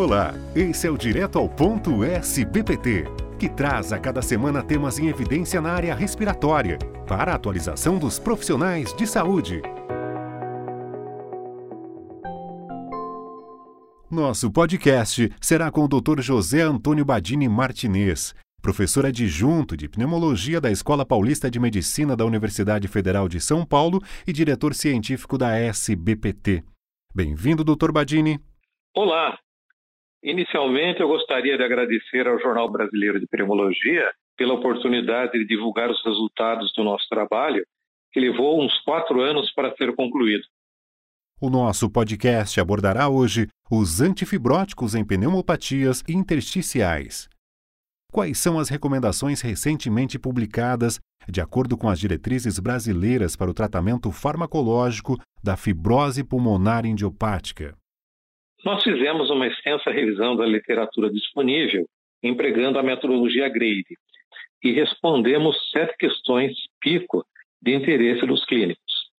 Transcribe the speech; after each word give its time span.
Olá, 0.00 0.32
esse 0.56 0.86
é 0.86 0.90
o 0.90 0.96
Direto 0.96 1.38
ao 1.38 1.46
Ponto 1.46 2.02
SBPT, 2.02 3.04
que 3.38 3.50
traz 3.50 3.92
a 3.92 3.98
cada 3.98 4.22
semana 4.22 4.62
temas 4.62 4.98
em 4.98 5.08
evidência 5.08 5.60
na 5.60 5.72
área 5.72 5.94
respiratória, 5.94 6.78
para 7.06 7.32
a 7.32 7.34
atualização 7.34 7.98
dos 7.98 8.18
profissionais 8.18 8.94
de 8.96 9.06
saúde. 9.06 9.60
Nosso 14.10 14.50
podcast 14.50 15.30
será 15.38 15.70
com 15.70 15.84
o 15.84 15.88
Dr. 15.88 16.22
José 16.22 16.62
Antônio 16.62 17.04
Badini 17.04 17.46
Martinez, 17.46 18.34
professor 18.62 19.04
adjunto 19.04 19.76
de 19.76 19.86
pneumologia 19.86 20.62
da 20.62 20.70
Escola 20.70 21.04
Paulista 21.04 21.50
de 21.50 21.60
Medicina 21.60 22.16
da 22.16 22.24
Universidade 22.24 22.88
Federal 22.88 23.28
de 23.28 23.38
São 23.38 23.66
Paulo 23.66 24.00
e 24.26 24.32
diretor 24.32 24.74
científico 24.74 25.36
da 25.36 25.58
SBPT. 25.58 26.64
Bem-vindo, 27.14 27.62
Dr. 27.62 27.92
Badini. 27.92 28.40
Olá. 28.96 29.38
Inicialmente, 30.22 31.00
eu 31.00 31.08
gostaria 31.08 31.56
de 31.56 31.62
agradecer 31.62 32.26
ao 32.26 32.38
Jornal 32.38 32.70
Brasileiro 32.70 33.18
de 33.18 33.26
Pneumologia 33.26 34.10
pela 34.36 34.54
oportunidade 34.54 35.32
de 35.32 35.46
divulgar 35.46 35.90
os 35.90 36.04
resultados 36.04 36.72
do 36.74 36.84
nosso 36.84 37.08
trabalho, 37.08 37.64
que 38.12 38.20
levou 38.20 38.62
uns 38.62 38.78
quatro 38.82 39.20
anos 39.20 39.50
para 39.52 39.74
ser 39.76 39.94
concluído. 39.94 40.44
O 41.40 41.48
nosso 41.48 41.88
podcast 41.90 42.60
abordará 42.60 43.08
hoje 43.08 43.48
os 43.70 44.02
antifibróticos 44.02 44.94
em 44.94 45.04
pneumopatias 45.04 46.02
intersticiais. 46.06 47.30
Quais 48.12 48.38
são 48.38 48.58
as 48.58 48.68
recomendações 48.68 49.40
recentemente 49.40 50.18
publicadas 50.18 50.98
de 51.28 51.40
acordo 51.40 51.78
com 51.78 51.88
as 51.88 51.98
diretrizes 51.98 52.58
brasileiras 52.58 53.36
para 53.36 53.50
o 53.50 53.54
tratamento 53.54 54.10
farmacológico 54.10 55.16
da 55.42 55.56
fibrose 55.56 56.22
pulmonar 56.22 56.84
idiopática? 56.84 57.79
Nós 58.64 58.82
fizemos 58.82 59.30
uma 59.30 59.46
extensa 59.46 59.90
revisão 59.90 60.36
da 60.36 60.46
literatura 60.46 61.10
disponível, 61.10 61.86
empregando 62.22 62.78
a 62.78 62.82
metodologia 62.82 63.48
GRADE, 63.48 63.96
e 64.62 64.72
respondemos 64.72 65.56
sete 65.70 65.96
questões 65.98 66.52
pico 66.80 67.24
de 67.62 67.74
interesse 67.74 68.26
dos 68.26 68.44
clínicos. 68.44 69.10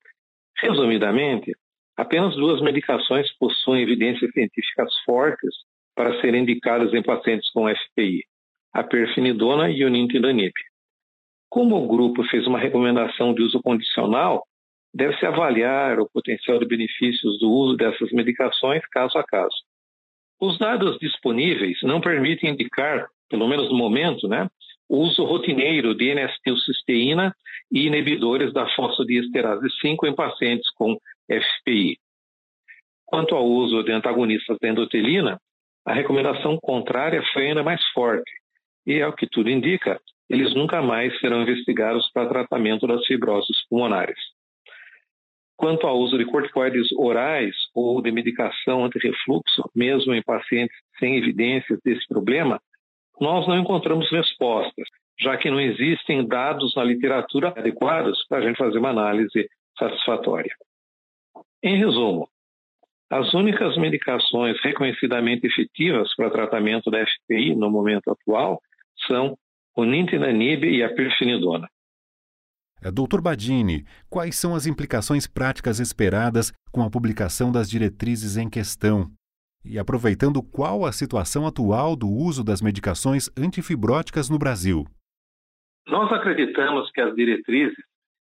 Resumidamente, 0.59 1.51
apenas 1.97 2.35
duas 2.35 2.61
medicações 2.61 3.31
possuem 3.37 3.81
evidências 3.81 4.31
científicas 4.31 4.93
fortes 5.03 5.55
para 5.95 6.21
serem 6.21 6.43
indicadas 6.43 6.93
em 6.93 7.01
pacientes 7.01 7.49
com 7.49 7.67
FPI 7.67 8.23
a 8.73 8.83
perfenidona 8.83 9.69
e 9.69 9.83
o 9.83 9.89
nintedanib. 9.89 10.53
Como 11.49 11.75
o 11.75 11.87
grupo 11.87 12.23
fez 12.23 12.47
uma 12.47 12.59
recomendação 12.59 13.33
de 13.33 13.41
uso 13.41 13.61
condicional, 13.61 14.45
deve-se 14.93 15.25
avaliar 15.25 15.99
o 15.99 16.09
potencial 16.09 16.59
de 16.59 16.65
benefícios 16.65 17.39
do 17.39 17.49
uso 17.49 17.77
dessas 17.77 18.11
medicações 18.11 18.85
caso 18.87 19.17
a 19.17 19.23
caso. 19.23 19.55
Os 20.39 20.57
dados 20.57 20.97
disponíveis 20.99 21.77
não 21.83 22.01
permitem 22.01 22.51
indicar, 22.51 23.07
pelo 23.29 23.47
menos 23.47 23.69
no 23.69 23.77
momento, 23.77 24.27
né, 24.27 24.49
o 24.89 24.97
uso 24.97 25.23
rotineiro 25.23 25.95
de 25.95 26.09
N-acetilcisteína 26.09 27.33
e 27.71 27.87
inibidores 27.87 28.51
da 28.51 28.67
fosfodiesterase 28.75 29.69
5 29.79 30.07
em 30.07 30.13
pacientes 30.13 30.69
com 30.71 30.97
FPI. 31.29 31.97
Quanto 33.05 33.35
ao 33.35 33.45
uso 33.45 33.83
de 33.83 33.91
antagonistas 33.91 34.57
da 34.59 34.67
endotelina, 34.67 35.39
a 35.85 35.93
recomendação 35.93 36.57
contrária 36.61 37.23
foi 37.33 37.47
ainda 37.47 37.63
mais 37.63 37.81
forte, 37.93 38.31
e, 38.85 39.01
ao 39.01 39.13
que 39.13 39.27
tudo 39.27 39.49
indica, 39.49 39.99
eles 40.29 40.53
nunca 40.53 40.81
mais 40.81 41.17
serão 41.19 41.41
investigados 41.41 42.09
para 42.13 42.29
tratamento 42.29 42.87
das 42.87 43.05
fibroses 43.05 43.65
pulmonares. 43.69 44.19
Quanto 45.61 45.85
ao 45.85 45.99
uso 45.99 46.17
de 46.17 46.25
corticoides 46.25 46.91
orais 46.93 47.55
ou 47.75 48.01
de 48.01 48.11
medicação 48.11 48.83
anti-refluxo, 48.83 49.69
mesmo 49.75 50.11
em 50.11 50.23
pacientes 50.23 50.75
sem 50.97 51.17
evidências 51.17 51.79
desse 51.85 52.07
problema, 52.07 52.59
nós 53.19 53.47
não 53.47 53.59
encontramos 53.59 54.09
respostas, 54.09 54.87
já 55.19 55.37
que 55.37 55.51
não 55.51 55.61
existem 55.61 56.27
dados 56.27 56.73
na 56.75 56.83
literatura 56.83 57.53
adequados 57.55 58.25
para 58.27 58.39
a 58.39 58.41
gente 58.41 58.57
fazer 58.57 58.79
uma 58.79 58.89
análise 58.89 59.47
satisfatória. 59.77 60.51
Em 61.61 61.77
resumo, 61.77 62.27
as 63.11 63.31
únicas 63.35 63.77
medicações 63.77 64.59
reconhecidamente 64.63 65.45
efetivas 65.45 66.11
para 66.15 66.31
tratamento 66.31 66.89
da 66.89 67.05
FPI 67.05 67.53
no 67.53 67.69
momento 67.69 68.09
atual 68.09 68.59
são 69.05 69.37
o 69.77 69.85
nintedanib 69.85 70.63
e 70.63 70.81
a 70.81 70.91
perfenidona. 70.91 71.69
É, 72.83 72.89
Doutor 72.89 73.21
Badini, 73.21 73.85
quais 74.09 74.35
são 74.35 74.55
as 74.55 74.65
implicações 74.65 75.27
práticas 75.27 75.79
esperadas 75.79 76.51
com 76.71 76.81
a 76.81 76.89
publicação 76.89 77.51
das 77.51 77.69
diretrizes 77.69 78.37
em 78.37 78.49
questão? 78.49 79.11
E 79.63 79.77
aproveitando 79.77 80.41
qual 80.41 80.85
a 80.85 80.91
situação 80.91 81.45
atual 81.45 81.95
do 81.95 82.09
uso 82.09 82.43
das 82.43 82.61
medicações 82.61 83.29
antifibróticas 83.37 84.29
no 84.29 84.39
Brasil? 84.39 84.85
Nós 85.87 86.11
acreditamos 86.11 86.89
que 86.91 87.01
as 87.01 87.15
diretrizes 87.15 87.77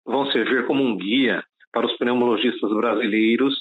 vão 0.06 0.30
servir 0.31 0.68
como 0.68 0.84
um 0.84 0.97
guia 0.97 1.41
para 1.72 1.86
os 1.86 1.97
pneumologistas 1.97 2.70
brasileiros 2.72 3.56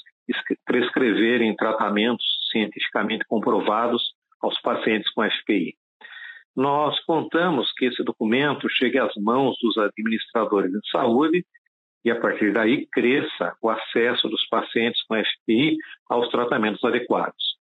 prescreverem 0.65 1.55
tratamentos 1.55 2.25
cientificamente 2.51 3.25
comprovados 3.25 4.13
aos 4.41 4.59
pacientes 4.61 5.09
com 5.13 5.23
FPI. 5.23 5.75
Nós 6.55 6.99
contamos 7.05 7.71
que 7.73 7.85
esse 7.85 8.03
documento 8.03 8.67
chegue 8.69 8.99
às 8.99 9.13
mãos 9.15 9.55
dos 9.61 9.77
administradores 9.77 10.71
de 10.71 10.79
saúde 10.89 11.45
e, 12.03 12.11
a 12.11 12.19
partir 12.19 12.53
daí, 12.53 12.87
cresça 12.91 13.55
o 13.61 13.69
acesso 13.69 14.27
dos 14.27 14.45
pacientes 14.47 15.01
com 15.03 15.15
FPI 15.15 15.77
aos 16.09 16.29
tratamentos 16.29 16.83
adequados. 16.83 17.57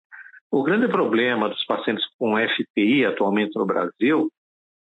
O 0.50 0.64
grande 0.64 0.88
problema 0.88 1.50
dos 1.50 1.64
pacientes 1.66 2.06
com 2.18 2.38
FPI 2.38 3.06
atualmente 3.06 3.56
no 3.56 3.66
Brasil 3.66 4.32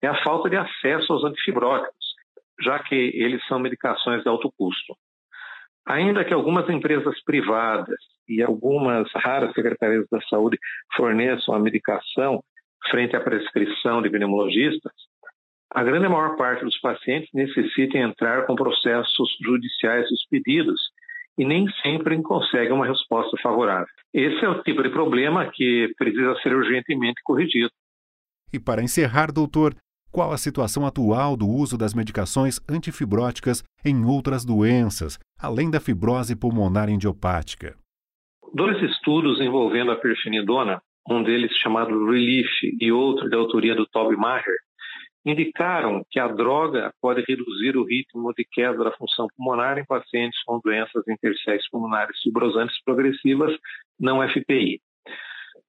é 0.02 0.08
a 0.08 0.22
falta 0.22 0.50
de 0.50 0.56
acesso 0.56 1.12
aos 1.12 1.24
antifibróticos, 1.24 2.14
já 2.60 2.78
que 2.80 2.94
eles 2.94 3.44
são 3.46 3.60
medicações 3.60 4.22
de 4.22 4.28
alto 4.28 4.52
custo. 4.58 4.96
Ainda 5.86 6.24
que 6.24 6.34
algumas 6.34 6.68
empresas 6.68 7.22
privadas 7.24 7.98
e 8.28 8.42
algumas 8.42 9.10
raras 9.14 9.52
secretarias 9.52 10.06
da 10.10 10.20
saúde 10.22 10.58
forneçam 10.96 11.54
a 11.54 11.60
medicação 11.60 12.42
frente 12.90 13.16
à 13.16 13.20
prescrição 13.20 14.02
de 14.02 14.10
pneumologistas, 14.10 14.92
a 15.74 15.82
grande 15.82 16.06
maior 16.06 16.36
parte 16.36 16.64
dos 16.64 16.78
pacientes 16.80 17.30
necessita 17.32 17.96
entrar 17.96 18.46
com 18.46 18.54
processos 18.54 19.36
judiciais 19.42 20.10
expedidos 20.10 20.80
e 21.38 21.46
nem 21.46 21.66
sempre 21.82 22.20
conseguem 22.22 22.72
uma 22.72 22.86
resposta 22.86 23.36
favorável. 23.42 23.86
Esse 24.12 24.44
é 24.44 24.48
o 24.48 24.62
tipo 24.62 24.82
de 24.82 24.90
problema 24.90 25.50
que 25.50 25.90
precisa 25.96 26.34
ser 26.42 26.54
urgentemente 26.54 27.22
corrigido. 27.24 27.70
E 28.52 28.60
para 28.60 28.82
encerrar, 28.82 29.32
doutor, 29.32 29.74
qual 30.12 30.30
a 30.30 30.36
situação 30.36 30.86
atual 30.86 31.38
do 31.38 31.48
uso 31.48 31.78
das 31.78 31.94
medicações 31.94 32.60
antifibróticas 32.68 33.64
em 33.82 34.04
outras 34.04 34.44
doenças, 34.44 35.18
além 35.40 35.70
da 35.70 35.80
fibrose 35.80 36.36
pulmonar 36.36 36.90
idiopática? 36.90 37.74
Dois 38.52 38.76
estudos 38.82 39.40
envolvendo 39.40 39.90
a 39.90 39.96
perfenidona 39.96 40.82
um 41.08 41.22
deles 41.22 41.52
chamado 41.56 42.06
Relief 42.06 42.48
e 42.80 42.92
outro 42.92 43.28
de 43.28 43.36
autoria 43.36 43.74
do 43.74 43.86
Toby 43.86 44.16
Maher, 44.16 44.56
indicaram 45.24 46.04
que 46.10 46.18
a 46.18 46.26
droga 46.26 46.92
pode 47.00 47.22
reduzir 47.26 47.76
o 47.76 47.84
ritmo 47.84 48.32
de 48.34 48.44
queda 48.44 48.82
da 48.84 48.92
função 48.92 49.28
pulmonar 49.36 49.78
em 49.78 49.84
pacientes 49.84 50.42
com 50.44 50.60
doenças 50.62 51.06
intersticiais 51.08 51.68
pulmonares 51.70 52.20
fibrosantes 52.22 52.76
progressivas 52.84 53.56
não 53.98 54.26
FPI. 54.28 54.80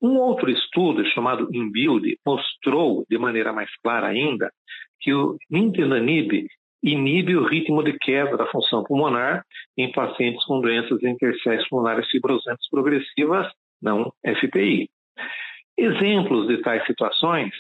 Um 0.02 0.18
outro 0.18 0.50
estudo 0.50 1.06
chamado 1.06 1.48
INBUILD 1.54 2.18
mostrou 2.26 3.06
de 3.10 3.18
maneira 3.18 3.54
mais 3.54 3.70
clara 3.82 4.08
ainda 4.08 4.52
que 5.00 5.14
o 5.14 5.38
nintedanib 5.50 6.48
inibe 6.84 7.38
o 7.38 7.46
ritmo 7.46 7.82
de 7.82 7.98
queda 7.98 8.36
da 8.36 8.46
função 8.48 8.84
pulmonar 8.84 9.46
em 9.78 9.92
pacientes 9.92 10.44
com 10.46 10.60
doenças 10.60 11.02
intersticiais 11.04 11.68
pulmonares 11.70 12.10
fibrosantes 12.10 12.68
progressivas 12.70 13.48
não 13.82 14.12
FPI. 14.26 14.90
Exemplos 15.78 16.48
de 16.48 16.62
tais 16.62 16.86
situações 16.86 17.52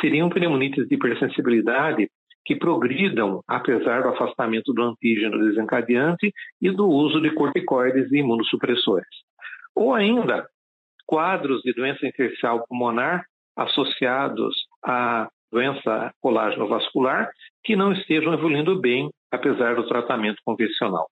seriam 0.00 0.28
pneumonites 0.28 0.86
de 0.88 0.94
hipersensibilidade 0.94 2.08
que 2.44 2.56
progridam 2.56 3.42
apesar 3.48 4.02
do 4.02 4.10
afastamento 4.10 4.72
do 4.72 4.82
antígeno 4.82 5.38
desencadeante 5.38 6.32
e 6.60 6.70
do 6.70 6.86
uso 6.86 7.20
de 7.20 7.30
corticoides 7.30 8.12
e 8.12 8.18
imunossupressores. 8.18 9.08
Ou 9.74 9.94
ainda, 9.94 10.46
quadros 11.06 11.62
de 11.62 11.72
doença 11.72 12.06
intersticial 12.06 12.66
pulmonar 12.66 13.24
associados 13.56 14.54
à 14.84 15.28
doença 15.50 16.12
colágeno 16.20 16.66
vascular 16.68 17.30
que 17.62 17.76
não 17.76 17.92
estejam 17.92 18.34
evoluindo 18.34 18.80
bem 18.80 19.08
apesar 19.30 19.76
do 19.76 19.86
tratamento 19.86 20.40
convencional. 20.44 21.08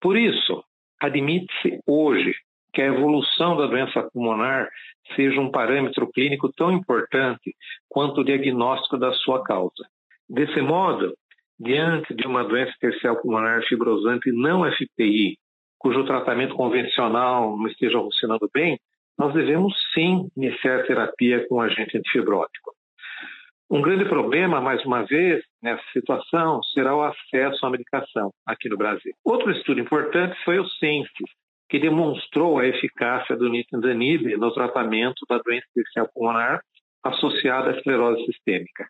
Por 0.00 0.16
isso, 0.16 0.64
admite-se 0.98 1.78
hoje 1.86 2.34
que 2.72 2.80
a 2.80 2.86
evolução 2.86 3.56
da 3.56 3.66
doença 3.66 4.08
pulmonar 4.12 4.68
seja 5.14 5.40
um 5.40 5.50
parâmetro 5.50 6.10
clínico 6.10 6.52
tão 6.52 6.72
importante 6.72 7.54
quanto 7.88 8.20
o 8.20 8.24
diagnóstico 8.24 8.96
da 8.96 9.12
sua 9.12 9.42
causa. 9.42 9.86
Desse 10.28 10.60
modo, 10.60 11.14
diante 11.58 12.14
de 12.14 12.26
uma 12.26 12.44
doença 12.44 12.72
tercial 12.80 13.16
pulmonar 13.20 13.62
fibrosante 13.66 14.32
não 14.32 14.64
FPI, 14.70 15.36
cujo 15.78 16.04
tratamento 16.04 16.54
convencional 16.54 17.56
não 17.56 17.66
esteja 17.66 17.98
funcionando 17.98 18.48
bem, 18.52 18.78
nós 19.18 19.34
devemos 19.34 19.74
sim 19.92 20.28
iniciar 20.36 20.86
terapia 20.86 21.46
com 21.48 21.60
agente 21.60 21.98
antifibrótico. 21.98 22.72
Um 23.70 23.82
grande 23.82 24.04
problema, 24.04 24.60
mais 24.60 24.84
uma 24.84 25.02
vez, 25.02 25.44
nessa 25.62 25.84
situação, 25.92 26.62
será 26.74 26.96
o 26.96 27.02
acesso 27.02 27.64
à 27.64 27.70
medicação 27.70 28.32
aqui 28.44 28.68
no 28.68 28.76
Brasil. 28.76 29.12
Outro 29.24 29.50
estudo 29.52 29.78
importante 29.78 30.36
foi 30.44 30.58
o 30.58 30.68
CENSIS, 30.68 31.30
que 31.70 31.78
demonstrou 31.78 32.58
a 32.58 32.66
eficácia 32.66 33.36
do 33.36 33.48
nitindanib 33.48 34.36
no 34.36 34.52
tratamento 34.52 35.24
da 35.28 35.38
doença 35.38 35.66
arterial 35.76 36.10
pulmonar 36.12 36.60
associada 37.04 37.70
à 37.70 37.76
esclerose 37.76 38.24
sistêmica. 38.26 38.88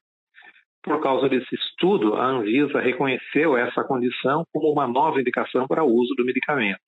Por 0.82 1.00
causa 1.02 1.28
desse 1.28 1.54
estudo, 1.54 2.14
a 2.14 2.24
Anvisa 2.24 2.80
reconheceu 2.80 3.54
essa 3.54 3.84
condição 3.84 4.44
como 4.50 4.72
uma 4.72 4.88
nova 4.88 5.20
indicação 5.20 5.68
para 5.68 5.84
o 5.84 5.92
uso 5.92 6.14
do 6.14 6.24
medicamento. 6.24 6.80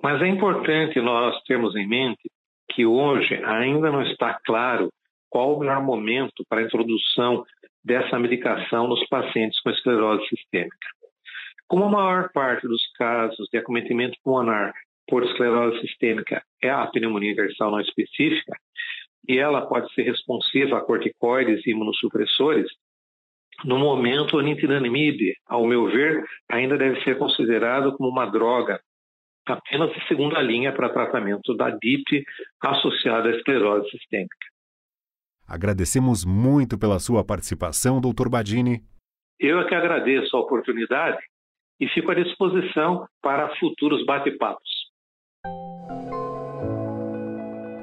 Mas 0.00 0.22
é 0.22 0.28
importante 0.28 1.00
nós 1.00 1.42
termos 1.42 1.74
em 1.74 1.86
mente 1.86 2.30
que 2.70 2.86
hoje 2.86 3.34
ainda 3.44 3.90
não 3.90 4.02
está 4.02 4.38
claro 4.46 4.88
qual 5.28 5.56
o 5.56 5.58
melhor 5.58 5.82
momento 5.82 6.44
para 6.48 6.60
a 6.60 6.64
introdução 6.64 7.44
dessa 7.84 8.20
medicação 8.20 8.86
nos 8.86 9.04
pacientes 9.08 9.60
com 9.60 9.70
esclerose 9.70 10.24
sistêmica. 10.28 10.88
Como 11.66 11.84
a 11.84 11.90
maior 11.90 12.30
parte 12.32 12.68
dos 12.68 12.82
casos 12.92 13.48
de 13.50 13.58
acometimento 13.58 14.16
pulmonar 14.22 14.72
por 15.06 15.24
esclerose 15.24 15.80
sistêmica 15.80 16.42
é 16.62 16.70
a 16.70 16.86
pneumonia 16.86 17.32
universal 17.32 17.70
não 17.70 17.80
específica, 17.80 18.56
e 19.28 19.38
ela 19.38 19.66
pode 19.66 19.92
ser 19.94 20.02
responsiva 20.02 20.78
a 20.78 20.80
corticoides 20.80 21.66
e 21.66 21.70
imunossupressores, 21.70 22.70
no 23.62 23.78
momento, 23.78 24.36
o 24.36 24.40
nintedanimib, 24.40 25.34
ao 25.46 25.66
meu 25.66 25.86
ver, 25.86 26.24
ainda 26.50 26.76
deve 26.76 27.00
ser 27.02 27.16
considerado 27.18 27.96
como 27.96 28.08
uma 28.08 28.26
droga 28.26 28.80
apenas 29.46 29.92
de 29.92 30.06
segunda 30.08 30.40
linha 30.40 30.72
para 30.72 30.88
tratamento 30.88 31.54
da 31.54 31.70
DIP 31.70 32.24
associada 32.60 33.28
à 33.28 33.36
esclerose 33.36 33.88
sistêmica. 33.90 34.36
Agradecemos 35.46 36.24
muito 36.24 36.78
pela 36.78 36.98
sua 36.98 37.22
participação, 37.24 38.00
Dr. 38.00 38.28
Badini. 38.30 38.82
Eu 39.38 39.60
é 39.60 39.68
que 39.68 39.74
agradeço 39.74 40.36
a 40.36 40.40
oportunidade 40.40 41.22
e 41.78 41.86
fico 41.88 42.10
à 42.10 42.14
disposição 42.14 43.06
para 43.20 43.54
futuros 43.56 44.04
bate-papos. 44.06 44.73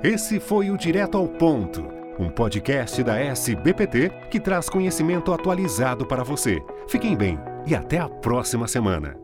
Esse 0.03 0.39
foi 0.39 0.71
o 0.71 0.77
Direto 0.77 1.15
ao 1.15 1.27
Ponto, 1.27 1.87
um 2.17 2.27
podcast 2.27 3.03
da 3.03 3.19
SBPT 3.19 4.09
que 4.31 4.39
traz 4.39 4.67
conhecimento 4.67 5.31
atualizado 5.31 6.07
para 6.07 6.23
você. 6.23 6.59
Fiquem 6.87 7.15
bem 7.15 7.37
e 7.67 7.75
até 7.75 7.99
a 7.99 8.09
próxima 8.09 8.67
semana. 8.67 9.15